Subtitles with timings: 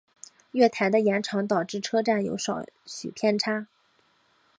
[0.53, 3.67] 月台的延长导致车站有少许偏差。